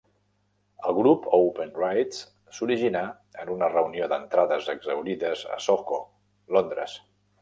[0.91, 2.23] El grup Open Rights
[2.59, 3.03] s'originà
[3.43, 6.01] en una reunió d'entrades exhaurides a Soho,
[6.57, 6.99] Londres.